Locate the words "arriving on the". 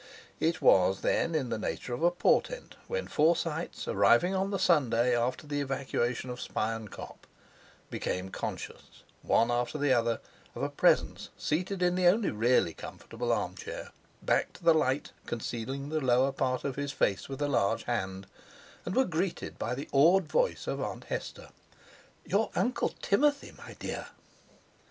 3.87-4.57